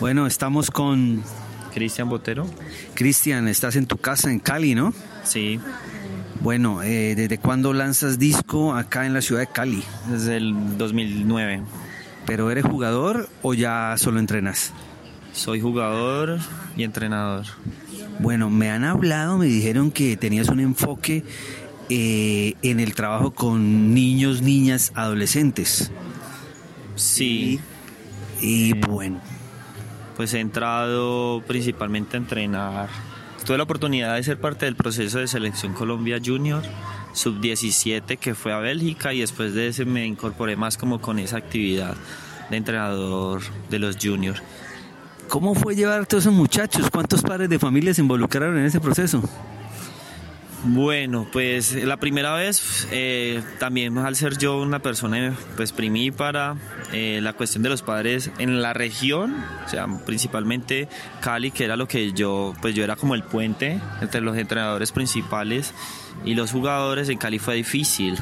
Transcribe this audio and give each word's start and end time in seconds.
Bueno, 0.00 0.26
estamos 0.26 0.70
con 0.70 1.22
Cristian 1.74 2.08
Botero. 2.08 2.46
Cristian, 2.94 3.48
estás 3.48 3.76
en 3.76 3.84
tu 3.86 3.98
casa 3.98 4.30
en 4.30 4.38
Cali, 4.38 4.74
¿no? 4.74 4.94
Sí. 5.24 5.60
Bueno, 6.40 6.82
eh, 6.82 7.14
¿desde 7.14 7.36
cuándo 7.36 7.74
lanzas 7.74 8.18
disco 8.18 8.74
acá 8.74 9.04
en 9.04 9.12
la 9.12 9.20
ciudad 9.20 9.42
de 9.42 9.48
Cali? 9.48 9.84
Desde 10.08 10.38
el 10.38 10.78
2009. 10.78 11.64
¿Pero 12.24 12.50
eres 12.50 12.64
jugador 12.64 13.28
o 13.42 13.52
ya 13.52 13.94
solo 13.98 14.20
entrenas? 14.20 14.72
Soy 15.34 15.60
jugador 15.60 16.38
y 16.78 16.84
entrenador. 16.84 17.44
Bueno, 18.20 18.48
me 18.48 18.70
han 18.70 18.84
hablado, 18.84 19.36
me 19.36 19.46
dijeron 19.46 19.90
que 19.90 20.16
tenías 20.16 20.48
un 20.48 20.60
enfoque 20.60 21.24
eh, 21.90 22.54
en 22.62 22.80
el 22.80 22.94
trabajo 22.94 23.32
con 23.32 23.92
niños, 23.92 24.40
niñas, 24.40 24.92
adolescentes. 24.94 25.90
Sí. 26.96 27.60
Y 28.40 28.72
bueno. 28.72 29.20
Pues 30.20 30.34
he 30.34 30.40
entrado 30.40 31.42
principalmente 31.46 32.18
a 32.18 32.20
entrenar. 32.20 32.90
Tuve 33.46 33.56
la 33.56 33.62
oportunidad 33.62 34.16
de 34.16 34.22
ser 34.22 34.38
parte 34.38 34.66
del 34.66 34.76
proceso 34.76 35.18
de 35.18 35.26
selección 35.26 35.72
Colombia 35.72 36.20
Junior, 36.22 36.62
sub-17 37.14 38.18
que 38.18 38.34
fue 38.34 38.52
a 38.52 38.58
Bélgica 38.58 39.14
y 39.14 39.20
después 39.20 39.54
de 39.54 39.68
ese 39.68 39.86
me 39.86 40.04
incorporé 40.04 40.56
más 40.56 40.76
como 40.76 41.00
con 41.00 41.18
esa 41.18 41.38
actividad 41.38 41.96
de 42.50 42.56
entrenador 42.58 43.40
de 43.70 43.78
los 43.78 43.96
juniors. 43.96 44.42
¿Cómo 45.30 45.54
fue 45.54 45.74
llevar 45.74 46.02
a 46.02 46.04
todos 46.04 46.24
esos 46.24 46.34
muchachos? 46.34 46.90
¿Cuántos 46.90 47.22
padres 47.22 47.48
de 47.48 47.58
familia 47.58 47.94
se 47.94 48.02
involucraron 48.02 48.58
en 48.58 48.66
ese 48.66 48.78
proceso? 48.78 49.22
Bueno, 50.62 51.26
pues 51.32 51.72
la 51.72 51.96
primera 51.96 52.34
vez, 52.34 52.86
eh, 52.90 53.42
también 53.58 53.96
al 53.96 54.14
ser 54.14 54.36
yo 54.36 54.60
una 54.60 54.80
persona 54.80 55.34
pues 55.56 55.72
primípara, 55.72 56.56
eh, 56.92 57.20
la 57.22 57.32
cuestión 57.32 57.62
de 57.62 57.70
los 57.70 57.80
padres 57.80 58.30
en 58.38 58.60
la 58.60 58.74
región, 58.74 59.34
o 59.64 59.68
sea, 59.70 59.86
principalmente 60.04 60.86
Cali, 61.22 61.50
que 61.50 61.64
era 61.64 61.76
lo 61.76 61.88
que 61.88 62.12
yo, 62.12 62.54
pues 62.60 62.74
yo 62.74 62.84
era 62.84 62.96
como 62.96 63.14
el 63.14 63.22
puente 63.22 63.80
entre 64.02 64.20
los 64.20 64.36
entrenadores 64.36 64.92
principales 64.92 65.72
y 66.26 66.34
los 66.34 66.52
jugadores, 66.52 67.08
en 67.08 67.16
Cali 67.16 67.38
fue 67.38 67.54
difícil. 67.54 68.18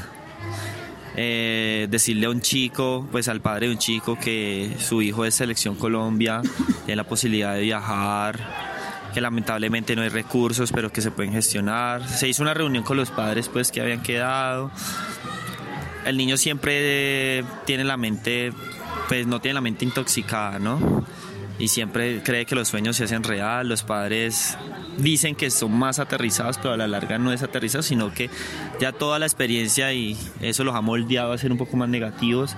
Eh, 1.17 1.87
decirle 1.89 2.27
a 2.27 2.29
un 2.29 2.39
chico, 2.39 3.05
pues 3.11 3.27
al 3.27 3.41
padre 3.41 3.67
de 3.67 3.73
un 3.73 3.79
chico 3.79 4.17
que 4.17 4.77
su 4.79 5.01
hijo 5.01 5.25
es 5.25 5.35
selección 5.35 5.75
Colombia, 5.75 6.41
tiene 6.85 6.95
la 6.95 7.03
posibilidad 7.03 7.55
de 7.55 7.63
viajar, 7.63 8.68
que 9.13 9.21
lamentablemente 9.21 9.95
no 9.95 10.01
hay 10.01 10.09
recursos, 10.09 10.71
pero 10.71 10.91
que 10.91 11.01
se 11.01 11.11
pueden 11.11 11.33
gestionar. 11.33 12.07
Se 12.07 12.27
hizo 12.27 12.43
una 12.43 12.53
reunión 12.53 12.83
con 12.83 12.97
los 12.97 13.11
padres 13.11 13.49
pues 13.49 13.71
que 13.71 13.81
habían 13.81 14.01
quedado. 14.01 14.71
El 16.05 16.17
niño 16.17 16.37
siempre 16.37 17.43
tiene 17.65 17.83
la 17.83 17.97
mente, 17.97 18.53
pues 19.07 19.27
no 19.27 19.39
tiene 19.41 19.55
la 19.55 19.61
mente 19.61 19.85
intoxicada, 19.85 20.59
¿no? 20.59 21.05
Y 21.57 21.67
siempre 21.67 22.23
cree 22.23 22.45
que 22.45 22.55
los 22.55 22.69
sueños 22.69 22.95
se 22.95 23.03
hacen 23.03 23.23
real, 23.23 23.67
los 23.67 23.83
padres 23.83 24.57
dicen 24.97 25.35
que 25.35 25.49
son 25.49 25.77
más 25.77 25.99
aterrizados, 25.99 26.57
pero 26.57 26.73
a 26.73 26.77
la 26.77 26.87
larga 26.87 27.17
no 27.17 27.33
es 27.33 27.43
aterrizado, 27.43 27.83
sino 27.83 28.13
que 28.13 28.29
ya 28.79 28.91
toda 28.91 29.19
la 29.19 29.25
experiencia 29.25 29.91
y 29.93 30.17
eso 30.41 30.63
los 30.63 30.75
ha 30.75 30.81
moldeado 30.81 31.33
a 31.33 31.37
ser 31.37 31.51
un 31.51 31.57
poco 31.57 31.75
más 31.75 31.89
negativos. 31.89 32.55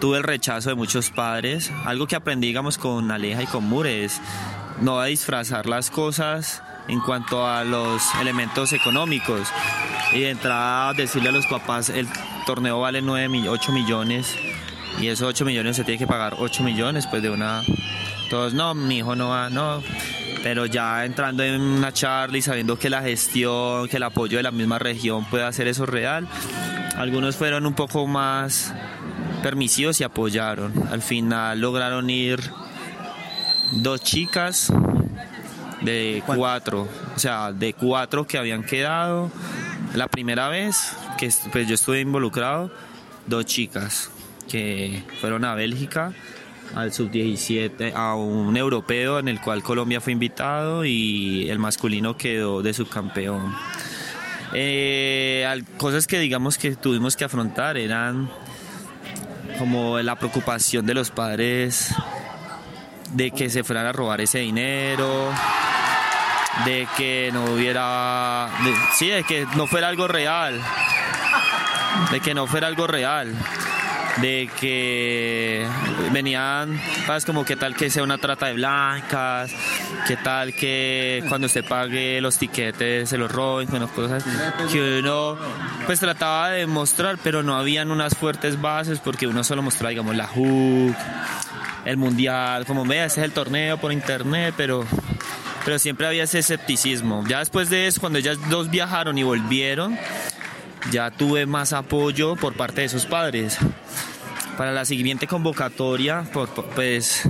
Tuve 0.00 0.18
el 0.18 0.24
rechazo 0.24 0.70
de 0.70 0.74
muchos 0.74 1.10
padres, 1.10 1.70
algo 1.84 2.06
que 2.06 2.16
aprendí, 2.16 2.48
digamos, 2.48 2.76
con 2.76 3.10
Aleja 3.10 3.42
y 3.42 3.46
con 3.46 3.64
Mure 3.64 4.04
es 4.04 4.20
no 4.82 5.00
a 5.00 5.06
disfrazar 5.06 5.66
las 5.66 5.90
cosas 5.90 6.62
en 6.88 7.00
cuanto 7.00 7.46
a 7.46 7.64
los 7.64 8.02
elementos 8.20 8.72
económicos. 8.72 9.48
Y 10.12 10.20
de 10.20 10.30
entrada 10.30 10.92
decirle 10.92 11.30
a 11.30 11.32
los 11.32 11.46
papás, 11.46 11.88
el 11.88 12.08
torneo 12.46 12.80
vale 12.80 13.00
9, 13.00 13.48
8 13.48 13.72
millones 13.72 14.36
y 15.00 15.06
esos 15.08 15.28
8 15.28 15.44
millones 15.44 15.76
se 15.76 15.84
tiene 15.84 15.98
que 15.98 16.06
pagar 16.06 16.36
8 16.38 16.62
millones 16.62 17.06
pues 17.06 17.22
de 17.22 17.30
una... 17.30 17.62
Todos, 18.28 18.54
no, 18.54 18.74
mi 18.74 18.98
hijo 18.98 19.14
no 19.14 19.28
va, 19.28 19.50
no. 19.50 19.82
Pero 20.42 20.66
ya 20.66 21.04
entrando 21.04 21.44
en 21.44 21.60
una 21.60 21.92
charla 21.92 22.38
y 22.38 22.42
sabiendo 22.42 22.78
que 22.78 22.90
la 22.90 23.02
gestión, 23.02 23.88
que 23.88 23.98
el 23.98 24.02
apoyo 24.02 24.38
de 24.38 24.42
la 24.42 24.50
misma 24.50 24.78
región 24.78 25.24
puede 25.26 25.44
hacer 25.44 25.68
eso 25.68 25.86
real, 25.86 26.26
algunos 26.96 27.36
fueron 27.36 27.66
un 27.66 27.74
poco 27.74 28.06
más 28.06 28.74
permisivos 29.42 30.00
y 30.00 30.04
apoyaron. 30.04 30.72
Al 30.90 31.02
final 31.02 31.60
lograron 31.60 32.10
ir 32.10 32.40
dos 33.72 34.02
chicas 34.02 34.72
de 35.80 36.22
cuatro, 36.26 36.88
o 37.14 37.18
sea, 37.18 37.52
de 37.52 37.72
cuatro 37.74 38.26
que 38.26 38.38
habían 38.38 38.62
quedado. 38.64 39.30
La 39.94 40.08
primera 40.08 40.48
vez 40.48 40.96
que 41.18 41.30
pues, 41.50 41.66
yo 41.66 41.74
estuve 41.74 42.00
involucrado, 42.00 42.70
dos 43.26 43.46
chicas 43.46 44.10
que 44.48 45.02
fueron 45.20 45.44
a 45.44 45.54
Bélgica 45.54 46.12
al 46.74 46.92
sub-17, 46.92 47.92
a 47.94 48.14
un 48.14 48.56
europeo 48.56 49.18
en 49.18 49.28
el 49.28 49.40
cual 49.40 49.62
Colombia 49.62 50.00
fue 50.00 50.12
invitado 50.12 50.84
y 50.84 51.48
el 51.50 51.58
masculino 51.58 52.16
quedó 52.16 52.62
de 52.62 52.72
subcampeón. 52.72 53.54
Eh, 54.54 55.46
cosas 55.76 56.06
que 56.06 56.18
digamos 56.18 56.58
que 56.58 56.74
tuvimos 56.76 57.16
que 57.16 57.24
afrontar 57.24 57.76
eran 57.76 58.30
como 59.58 59.98
la 60.00 60.16
preocupación 60.16 60.86
de 60.86 60.94
los 60.94 61.10
padres 61.10 61.94
de 63.12 63.30
que 63.30 63.50
se 63.50 63.64
fueran 63.64 63.86
a 63.86 63.92
robar 63.92 64.20
ese 64.20 64.38
dinero, 64.38 65.30
de 66.64 66.86
que 66.96 67.30
no 67.32 67.44
hubiera, 67.44 68.48
sí, 68.94 69.08
de 69.08 69.24
que 69.24 69.46
no 69.56 69.66
fuera 69.66 69.88
algo 69.88 70.08
real, 70.08 70.60
de 72.10 72.20
que 72.20 72.34
no 72.34 72.46
fuera 72.46 72.66
algo 72.66 72.86
real, 72.86 73.34
de 74.20 74.50
que 74.60 75.66
venían, 76.12 76.80
¿sabes? 77.06 77.24
Como 77.24 77.44
que 77.44 77.56
tal 77.56 77.74
que 77.74 77.90
sea 77.90 78.02
una 78.02 78.18
trata 78.18 78.46
de 78.46 78.54
blancas, 78.54 79.50
que 80.06 80.16
tal 80.16 80.54
que 80.54 81.24
cuando 81.28 81.46
usted 81.46 81.64
pague 81.64 82.20
los 82.20 82.38
tiquetes 82.38 83.08
se 83.08 83.18
los 83.18 83.30
roben, 83.30 83.68
bueno, 83.68 83.88
cosas 83.88 84.24
que 84.70 85.00
uno 85.00 85.38
pues 85.86 86.00
trataba 86.00 86.50
de 86.50 86.66
mostrar, 86.66 87.18
pero 87.22 87.42
no 87.42 87.56
habían 87.56 87.90
unas 87.90 88.14
fuertes 88.14 88.60
bases 88.60 88.98
porque 88.98 89.26
uno 89.26 89.44
solo 89.44 89.62
mostraba, 89.62 89.90
digamos, 89.90 90.16
la 90.16 90.26
hook 90.26 90.94
el 91.84 91.96
mundial, 91.96 92.64
como 92.66 92.84
vea, 92.84 93.06
ese 93.06 93.20
es 93.20 93.24
el 93.24 93.32
torneo 93.32 93.78
por 93.78 93.92
internet, 93.92 94.54
pero, 94.56 94.84
pero 95.64 95.78
siempre 95.78 96.06
había 96.06 96.24
ese 96.24 96.38
escepticismo. 96.38 97.24
Ya 97.28 97.40
después 97.40 97.70
de 97.70 97.86
eso, 97.86 98.00
cuando 98.00 98.18
ellas 98.18 98.38
dos 98.50 98.70
viajaron 98.70 99.18
y 99.18 99.22
volvieron, 99.22 99.98
ya 100.90 101.10
tuve 101.10 101.46
más 101.46 101.72
apoyo 101.72 102.36
por 102.36 102.54
parte 102.54 102.82
de 102.82 102.86
esos 102.86 103.06
padres. 103.06 103.58
Para 104.56 104.72
la 104.72 104.84
siguiente 104.84 105.26
convocatoria, 105.26 106.24
pues 106.74 107.28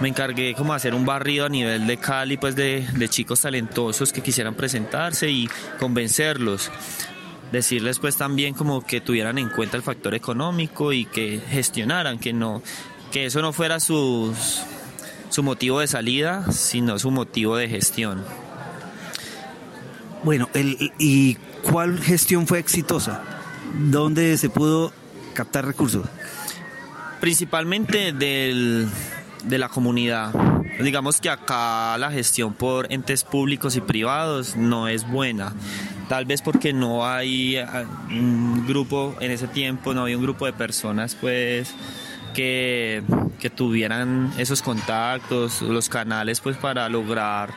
me 0.00 0.08
encargué 0.08 0.54
como 0.54 0.74
hacer 0.74 0.94
un 0.94 1.06
barrido 1.06 1.46
a 1.46 1.48
nivel 1.48 1.86
de 1.86 1.96
Cali, 1.96 2.36
pues 2.36 2.56
de, 2.56 2.86
de 2.94 3.08
chicos 3.08 3.40
talentosos 3.40 4.12
que 4.12 4.22
quisieran 4.22 4.54
presentarse 4.54 5.30
y 5.30 5.48
convencerlos 5.78 6.70
decirles 7.52 7.98
pues 7.98 8.16
también 8.16 8.52
como 8.52 8.84
que 8.84 9.00
tuvieran 9.00 9.38
en 9.38 9.48
cuenta 9.48 9.78
el 9.78 9.82
factor 9.82 10.14
económico 10.14 10.92
y 10.92 11.06
que 11.06 11.40
gestionaran, 11.48 12.18
que 12.18 12.34
no, 12.34 12.62
que 13.10 13.26
eso 13.26 13.42
no 13.42 13.52
fuera 13.52 13.80
su, 13.80 14.34
su 15.30 15.42
motivo 15.42 15.80
de 15.80 15.86
salida, 15.86 16.50
sino 16.52 16.98
su 16.98 17.10
motivo 17.10 17.56
de 17.56 17.68
gestión. 17.68 18.24
Bueno, 20.24 20.48
el, 20.54 20.92
¿y 20.98 21.36
cuál 21.70 21.98
gestión 22.00 22.46
fue 22.46 22.58
exitosa? 22.58 23.22
¿Dónde 23.78 24.36
se 24.36 24.50
pudo 24.50 24.92
captar 25.34 25.64
recursos? 25.66 26.06
Principalmente 27.20 28.12
del, 28.12 28.88
de 29.44 29.58
la 29.58 29.68
comunidad. 29.68 30.32
Digamos 30.80 31.20
que 31.20 31.30
acá 31.30 31.98
la 31.98 32.10
gestión 32.10 32.54
por 32.54 32.92
entes 32.92 33.24
públicos 33.24 33.76
y 33.76 33.80
privados 33.80 34.56
no 34.56 34.88
es 34.88 35.08
buena. 35.08 35.52
Tal 36.08 36.24
vez 36.24 36.40
porque 36.40 36.72
no 36.72 37.06
hay 37.06 37.56
ah, 37.58 37.84
un 38.10 38.66
grupo, 38.66 39.16
en 39.20 39.30
ese 39.30 39.46
tiempo 39.48 39.92
no 39.92 40.02
había 40.02 40.16
un 40.16 40.22
grupo 40.22 40.46
de 40.46 40.52
personas 40.52 41.14
pues 41.14 41.74
que, 42.38 43.02
tuvieran 43.56 44.32
esos 44.38 44.62
contactos, 44.62 45.60
los 45.62 45.88
canales 45.88 46.40
pues 46.40 46.56
para 46.56 46.88
lograr 46.88 47.52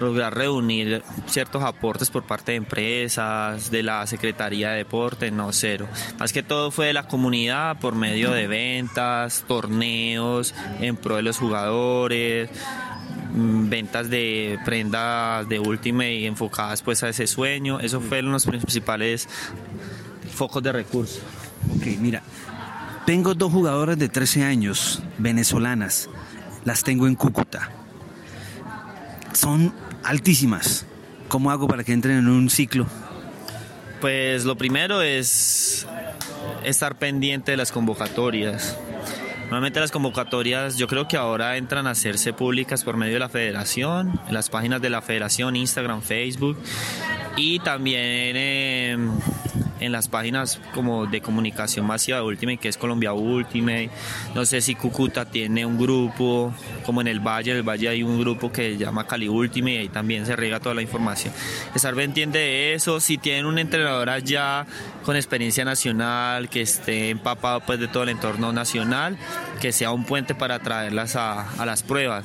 lograr 0.00 0.34
reunir 0.34 1.02
ciertos 1.26 1.62
aportes 1.62 2.10
por 2.10 2.24
parte 2.24 2.52
de 2.52 2.56
empresas, 2.56 3.70
de 3.70 3.82
la 3.82 4.06
Secretaría 4.06 4.70
de 4.70 4.78
Deporte, 4.78 5.30
no 5.30 5.52
cero. 5.52 5.86
Más 6.18 6.32
que 6.32 6.42
todo 6.42 6.70
fue 6.70 6.86
de 6.86 6.92
la 6.92 7.06
comunidad 7.06 7.78
por 7.78 7.94
medio 7.94 8.32
de 8.32 8.48
ventas, 8.48 9.44
torneos 9.46 10.54
en 10.80 10.96
pro 10.96 11.16
de 11.16 11.22
los 11.22 11.38
jugadores, 11.38 12.50
mm, 13.34 13.68
ventas 13.68 14.10
de 14.10 14.58
prendas 14.64 15.48
de 15.48 15.60
última 15.60 16.08
y 16.08 16.26
enfocadas 16.26 16.82
pues 16.82 17.02
a 17.02 17.10
ese 17.10 17.26
sueño. 17.26 17.78
Eso 17.78 18.00
fueron 18.00 18.32
los 18.32 18.46
principales 18.46 19.28
focos 20.34 20.62
de 20.62 20.72
recursos. 20.72 21.22
Ok, 21.76 21.86
mira, 22.00 22.22
tengo 23.06 23.34
dos 23.34 23.52
jugadoras 23.52 23.98
de 23.98 24.08
13 24.08 24.44
años, 24.44 25.02
venezolanas. 25.18 26.08
Las 26.64 26.84
tengo 26.84 27.06
en 27.06 27.14
Cúcuta. 27.14 27.70
Son 29.32 29.74
altísimas. 30.04 30.86
¿Cómo 31.28 31.50
hago 31.50 31.66
para 31.66 31.84
que 31.84 31.92
entren 31.92 32.18
en 32.18 32.28
un 32.28 32.50
ciclo? 32.50 32.86
Pues 34.00 34.44
lo 34.44 34.56
primero 34.56 35.02
es 35.02 35.86
estar 36.64 36.98
pendiente 36.98 37.52
de 37.52 37.56
las 37.56 37.72
convocatorias. 37.72 38.76
Normalmente 39.44 39.80
las 39.80 39.90
convocatorias 39.90 40.76
yo 40.76 40.86
creo 40.86 41.08
que 41.08 41.16
ahora 41.16 41.56
entran 41.56 41.86
a 41.86 41.90
hacerse 41.90 42.32
públicas 42.32 42.84
por 42.84 42.96
medio 42.96 43.14
de 43.14 43.18
la 43.18 43.28
federación, 43.28 44.18
en 44.26 44.34
las 44.34 44.48
páginas 44.48 44.80
de 44.80 44.90
la 44.90 45.02
federación, 45.02 45.56
Instagram, 45.56 46.00
Facebook 46.00 46.58
y 47.36 47.58
también 47.58 49.10
en 49.84 49.92
las 49.92 50.08
páginas 50.08 50.60
como 50.74 51.06
de 51.06 51.20
comunicación 51.20 51.86
masiva 51.86 52.18
de 52.18 52.24
Ultimate, 52.24 52.58
que 52.58 52.68
es 52.68 52.76
Colombia 52.76 53.12
Ultimate. 53.12 53.90
No 54.34 54.44
sé 54.44 54.60
si 54.60 54.74
Cúcuta 54.74 55.24
tiene 55.24 55.66
un 55.66 55.78
grupo, 55.78 56.52
como 56.84 57.00
en 57.00 57.08
el 57.08 57.20
Valle, 57.20 57.52
en 57.52 57.58
el 57.58 57.62
Valle 57.62 57.88
hay 57.88 58.02
un 58.02 58.18
grupo 58.20 58.52
que 58.52 58.72
se 58.72 58.78
llama 58.78 59.06
Cali 59.06 59.28
Ultimate 59.28 59.74
y 59.74 59.76
ahí 59.78 59.88
también 59.88 60.26
se 60.26 60.36
riega 60.36 60.60
toda 60.60 60.74
la 60.74 60.82
información. 60.82 61.32
Estar 61.74 61.98
entiende 62.00 62.38
de 62.38 62.74
eso, 62.74 63.00
si 63.00 63.18
tienen 63.18 63.46
un 63.46 63.58
entrenador 63.58 64.10
allá 64.10 64.66
con 65.04 65.16
experiencia 65.16 65.64
nacional, 65.64 66.48
que 66.48 66.62
esté 66.62 67.10
empapado 67.10 67.60
pues 67.60 67.78
de 67.78 67.88
todo 67.88 68.04
el 68.04 68.10
entorno 68.10 68.52
nacional, 68.52 69.16
que 69.60 69.72
sea 69.72 69.90
un 69.90 70.04
puente 70.04 70.34
para 70.34 70.58
traerlas 70.58 71.16
a, 71.16 71.50
a 71.50 71.66
las 71.66 71.82
pruebas 71.82 72.24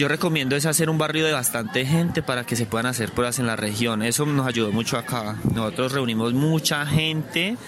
yo 0.00 0.08
recomiendo 0.08 0.56
es 0.56 0.64
hacer 0.64 0.88
un 0.88 0.96
barrio 0.96 1.26
de 1.26 1.32
bastante 1.32 1.84
gente 1.84 2.22
para 2.22 2.46
que 2.46 2.56
se 2.56 2.64
puedan 2.64 2.86
hacer 2.86 3.12
pruebas 3.12 3.38
en 3.38 3.46
la 3.46 3.54
región. 3.54 4.02
Eso 4.02 4.24
nos 4.24 4.46
ayudó 4.46 4.72
mucho 4.72 4.96
acá. 4.96 5.36
Nosotros 5.54 5.92
reunimos 5.92 6.32
mucha 6.32 6.86
gente 6.86 7.58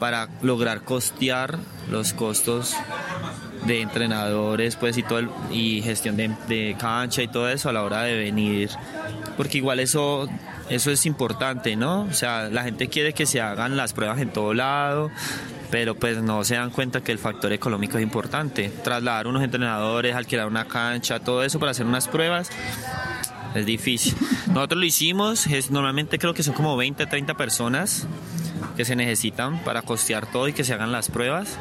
para 0.00 0.28
lograr 0.42 0.82
costear 0.82 1.60
los 1.88 2.12
costos 2.12 2.74
de 3.66 3.82
entrenadores 3.82 4.74
pues 4.74 4.98
y 4.98 5.04
todo 5.04 5.32
y 5.52 5.80
gestión 5.82 6.16
de, 6.16 6.34
de, 6.48 6.74
cancha 6.76 7.22
y 7.22 7.28
todo 7.28 7.48
eso 7.48 7.68
a 7.68 7.72
la 7.72 7.84
hora 7.84 8.02
de 8.02 8.16
venir 8.16 8.70
porque 9.36 9.58
igual 9.58 9.78
eso 9.78 10.28
eso 10.70 10.90
es 10.90 11.04
importante 11.04 11.76
no 11.76 12.02
o 12.02 12.12
sea 12.12 12.48
la 12.48 12.62
gente 12.62 12.88
quiere 12.88 13.12
que 13.12 13.26
se 13.26 13.40
hagan 13.40 13.76
las 13.76 13.92
pruebas 13.92 14.18
en 14.20 14.30
todo 14.30 14.54
lado 14.54 15.10
pero 15.70 15.94
pues 15.94 16.20
no 16.22 16.42
se 16.44 16.56
dan 16.56 16.70
cuenta 16.70 17.00
que 17.00 17.12
el 17.12 17.18
factor 17.18 17.52
económico 17.52 17.96
es 17.96 18.02
importante. 18.02 18.70
Trasladar 18.82 19.28
unos 19.28 19.42
entrenadores, 19.42 20.16
alquilar 20.16 20.48
una 20.48 20.64
cancha, 20.66 21.20
todo 21.20 21.44
eso 21.44 21.60
para 21.60 21.70
hacer 21.70 21.86
unas 21.86 22.08
pruebas 22.08 22.50
es 23.54 23.66
difícil. 23.66 24.14
Nosotros 24.48 24.80
lo 24.80 24.86
hicimos, 24.86 25.46
es, 25.46 25.70
normalmente 25.70 26.18
creo 26.18 26.34
que 26.34 26.42
son 26.42 26.54
como 26.54 26.76
20, 26.76 27.06
30 27.06 27.34
personas 27.34 28.06
que 28.76 28.84
se 28.84 28.96
necesitan 28.96 29.62
para 29.64 29.82
costear 29.82 30.30
todo 30.30 30.48
y 30.48 30.52
que 30.52 30.64
se 30.64 30.74
hagan 30.74 30.92
las 30.92 31.08
pruebas. 31.10 31.58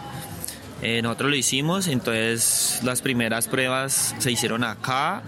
Eh, 0.81 1.01
nosotros 1.01 1.31
lo 1.31 1.35
hicimos, 1.35 1.87
entonces 1.87 2.79
las 2.83 3.01
primeras 3.01 3.47
pruebas 3.47 4.15
se 4.17 4.31
hicieron 4.31 4.63
acá, 4.63 5.23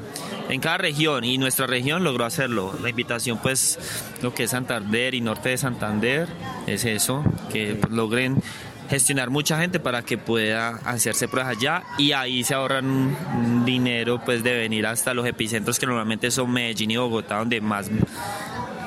en 0.52 0.60
cada 0.60 0.78
región, 0.78 1.24
y 1.24 1.38
nuestra 1.38 1.66
región 1.66 2.04
logró 2.04 2.26
hacerlo. 2.26 2.78
La 2.82 2.90
invitación, 2.90 3.40
pues, 3.42 3.80
lo 4.22 4.34
que 4.34 4.44
es 4.44 4.52
Santander 4.52 5.16
y 5.16 5.22
norte 5.22 5.50
de 5.50 5.58
Santander, 5.58 6.28
es 6.68 6.84
eso, 6.84 7.24
que 7.52 7.80
logren 7.90 8.44
gestionar 8.90 9.30
mucha 9.30 9.58
gente 9.58 9.80
para 9.80 10.02
que 10.02 10.18
pueda 10.18 10.72
hacerse 10.84 11.30
pruebas 11.30 11.58
allá 11.58 11.84
y 11.98 12.12
ahí 12.12 12.44
se 12.44 12.54
ahorran 12.54 13.64
dinero 13.64 14.22
pues 14.26 14.44
de 14.44 14.54
venir 14.54 14.86
hasta 14.86 15.14
los 15.14 15.26
epicentros 15.26 15.80
que 15.80 15.86
normalmente 15.86 16.30
son 16.30 16.52
Medellín 16.52 16.92
y 16.92 16.98
Bogotá 16.98 17.38
donde 17.38 17.62
más 17.62 17.90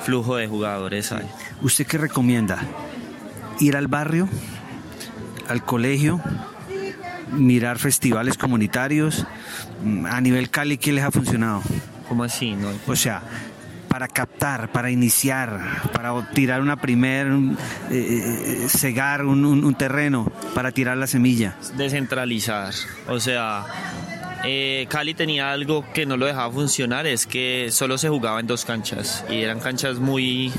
flujo 0.03 0.37
de 0.37 0.47
jugadores 0.47 1.11
hay. 1.11 1.25
¿Usted 1.63 1.87
qué 1.87 1.97
recomienda? 1.97 2.59
¿Ir 3.61 3.79
al 3.79 3.87
barrio? 3.87 4.29
¿Al 5.49 5.65
colegio? 5.65 6.21
¿Mirar 7.33 7.79
festivales 7.79 8.37
comunitarios? 8.39 9.27
A 10.09 10.21
nivel 10.21 10.51
Cali, 10.51 10.79
¿qué 10.79 10.93
les 10.93 11.05
ha 11.05 11.11
funcionado? 11.11 11.63
¿Cómo 12.09 12.25
así? 12.25 12.53
No? 12.53 12.69
O 12.87 12.97
sea, 12.97 13.23
para 13.95 14.09
captar, 14.09 14.73
para 14.73 14.91
iniciar, 14.91 15.61
para 15.93 16.29
tirar 16.31 16.61
una 16.61 16.75
primer, 16.75 17.29
eh, 17.29 17.93
eh, 17.93 18.67
cegar 18.69 19.25
un, 19.25 19.75
terreno, 19.77 20.33
para 20.53 20.73
tirar 20.73 20.97
la 20.97 21.07
semilla. 21.07 21.57
Descentralizar, 21.77 22.75
o 23.07 23.21
sea, 23.21 23.65
eh, 24.45 24.87
Cali 24.89 25.15
tenía 25.15 25.53
algo 25.53 25.85
que 25.95 26.07
no 26.07 26.17
lo 26.17 26.27
dejaba 26.27 26.53
funcionar, 26.53 27.07
es 27.07 27.25
que 27.25 27.69
solo 27.71 27.97
se 27.97 28.09
jugaba 28.09 28.41
en 28.41 28.49
dos 28.49 28.65
canchas 28.65 29.25
y 29.31 29.43
eran 29.43 29.61
canchas 29.61 30.01
muy 30.01 30.53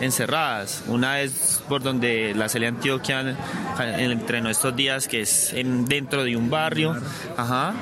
encerradas. 0.00 0.84
Una 0.86 1.20
es 1.20 1.62
por 1.68 1.82
donde 1.82 2.34
la 2.34 2.48
Celia 2.48 2.68
Antioquia 2.68 3.36
entrenó 3.98 4.50
estos 4.50 4.74
días, 4.76 5.08
que 5.08 5.22
es 5.22 5.52
en, 5.52 5.86
dentro 5.86 6.24
de 6.24 6.36
un 6.36 6.50
barrio, 6.50 6.96
ajá, 7.36 7.74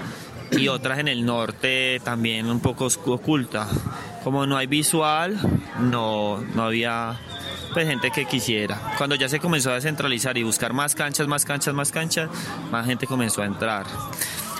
y 0.50 0.68
otras 0.68 0.98
en 0.98 1.08
el 1.08 1.24
norte 1.24 2.00
también 2.04 2.46
un 2.50 2.60
poco 2.60 2.86
oculta 3.06 3.66
como 4.24 4.46
no 4.46 4.56
hay 4.56 4.66
visual, 4.66 5.38
no, 5.78 6.42
no 6.54 6.64
había 6.64 7.20
pues, 7.74 7.86
gente 7.86 8.10
que 8.10 8.24
quisiera. 8.24 8.94
Cuando 8.96 9.16
ya 9.16 9.28
se 9.28 9.38
comenzó 9.38 9.70
a 9.70 9.74
descentralizar 9.74 10.38
y 10.38 10.42
buscar 10.42 10.72
más 10.72 10.94
canchas, 10.94 11.28
más 11.28 11.44
canchas, 11.44 11.74
más 11.74 11.92
canchas, 11.92 12.30
más 12.70 12.86
gente 12.86 13.06
comenzó 13.06 13.42
a 13.42 13.44
entrar. 13.44 13.84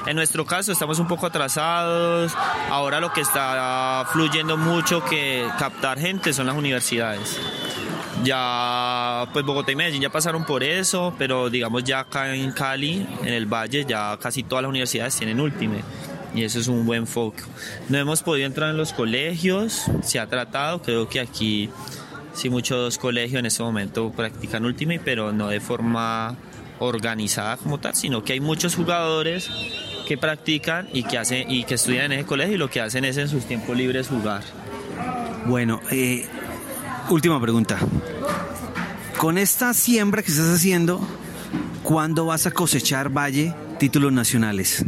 En 0.07 0.17
nuestro 0.17 0.45
caso 0.45 0.73
estamos 0.73 0.99
un 0.99 1.09
poco 1.09 1.27
atrasados. 1.27 2.33
Ahora 2.71 3.01
lo 3.01 3.13
que 3.13 3.23
está 3.23 4.07
fluyendo 4.13 4.57
mucho 4.57 5.05
que 5.05 5.47
captar 5.59 5.99
gente 5.99 6.33
son 6.33 6.47
las 6.47 6.57
universidades. 6.57 7.41
Ya, 8.23 9.27
pues 9.33 9.45
Bogotá 9.45 9.73
y 9.73 9.77
Medellín 9.77 10.03
ya 10.03 10.11
pasaron 10.11 10.45
por 10.45 10.63
eso, 10.63 11.15
pero 11.19 11.51
digamos 11.51 11.85
ya 11.85 12.01
acá 12.01 12.35
en 12.35 12.53
Cali, 12.53 13.07
en 13.23 13.33
el 13.33 13.47
Valle, 13.47 13.85
ya 13.87 14.17
casi 14.19 14.43
todas 14.43 14.63
las 14.63 14.71
universidades 14.71 15.17
tienen 15.17 15.41
Ultimate 15.41 15.85
y 16.35 16.43
eso 16.43 16.59
es 16.59 16.69
un 16.69 16.85
buen 16.85 17.07
foco. 17.07 17.39
No 17.89 17.99
hemos 17.99 18.23
podido 18.23 18.47
entrar 18.47 18.71
en 18.71 18.77
los 18.77 18.93
colegios, 18.93 19.85
se 20.03 20.19
ha 20.19 20.27
tratado, 20.27 20.83
creo 20.83 21.09
que 21.09 21.21
aquí 21.21 21.71
sí 22.35 22.51
muchos 22.51 22.99
colegios 22.99 23.39
en 23.41 23.47
este 23.47 23.63
momento 23.63 24.11
practican 24.11 24.65
Ultimate, 24.65 25.01
pero 25.05 25.33
no 25.33 25.49
de 25.49 25.61
forma 25.61 26.37
organizada 26.79 27.57
como 27.57 27.79
tal, 27.79 27.95
sino 27.95 28.25
que 28.25 28.33
hay 28.33 28.41
muchos 28.41 28.75
jugadores 28.75 29.51
que 30.07 30.19
practican 30.19 30.89
y 30.93 31.03
que 31.05 31.19
hacen 31.19 31.51
y 31.51 31.65
que 31.65 31.75
estudian 31.75 32.13
en 32.13 32.21
ese 32.21 32.27
colegio 32.27 32.55
y 32.55 32.59
lo 32.59 32.71
que 32.71 32.81
hacen 32.81 33.05
es 33.05 33.17
en 33.17 33.29
sus 33.29 33.45
tiempos 33.47 33.77
libres 33.77 34.09
jugar. 34.09 34.43
Bueno, 35.47 35.81
eh, 35.91 36.27
última 37.11 37.41
pregunta. 37.41 37.79
Con 39.17 39.39
esta 39.39 39.73
siembra 39.75 40.23
que 40.23 40.31
estás 40.31 40.49
haciendo, 40.55 41.01
¿cuándo 41.83 42.27
vas 42.27 42.47
a 42.47 42.51
cosechar 42.51 43.11
Valle 43.11 43.55
títulos 43.79 44.13
nacionales? 44.13 44.85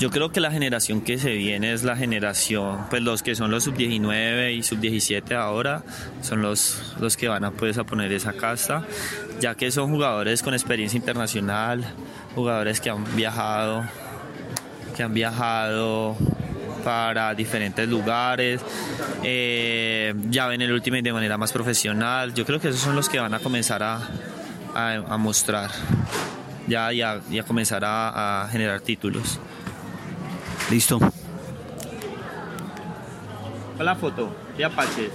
Yo 0.00 0.08
creo 0.08 0.32
que 0.32 0.40
la 0.40 0.50
generación 0.50 1.02
que 1.02 1.18
se 1.18 1.34
viene 1.34 1.74
es 1.74 1.82
la 1.84 1.94
generación, 1.94 2.86
pues 2.88 3.02
los 3.02 3.22
que 3.22 3.34
son 3.34 3.50
los 3.50 3.64
sub-19 3.64 4.54
y 4.54 4.62
sub-17 4.62 5.36
ahora, 5.36 5.82
son 6.22 6.40
los, 6.40 6.94
los 6.98 7.18
que 7.18 7.28
van 7.28 7.44
a, 7.44 7.50
pues, 7.50 7.76
a 7.76 7.84
poner 7.84 8.10
esa 8.10 8.32
casta, 8.32 8.86
ya 9.40 9.56
que 9.56 9.70
son 9.70 9.90
jugadores 9.90 10.42
con 10.42 10.54
experiencia 10.54 10.96
internacional, 10.96 11.84
jugadores 12.34 12.80
que 12.80 12.88
han 12.88 13.04
viajado, 13.14 13.84
que 14.92 15.02
han 15.02 15.14
viajado 15.14 16.16
para 16.84 17.34
diferentes 17.34 17.88
lugares, 17.88 18.60
eh, 19.22 20.14
ya 20.30 20.46
ven 20.46 20.62
el 20.62 20.72
último 20.72 20.96
de 21.00 21.12
manera 21.12 21.36
más 21.36 21.52
profesional. 21.52 22.32
Yo 22.34 22.46
creo 22.46 22.60
que 22.60 22.68
esos 22.68 22.80
son 22.80 22.96
los 22.96 23.08
que 23.08 23.18
van 23.18 23.34
a 23.34 23.38
comenzar 23.38 23.82
a, 23.82 24.00
a, 24.74 25.16
mostrar, 25.16 25.70
ya, 26.66 26.92
ya, 26.92 27.20
ya 27.30 27.42
comenzar 27.42 27.82
a 27.84 28.48
generar 28.50 28.80
títulos. 28.80 29.38
Listo. 30.70 30.98
La 33.78 33.96
foto 33.96 34.30
de 34.56 34.64
Apache. 34.64 35.10